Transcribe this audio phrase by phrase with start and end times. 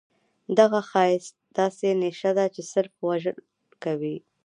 [0.59, 3.37] دغه سياست داسې نيشه ده چې صرف وژل
[3.83, 4.17] کوي.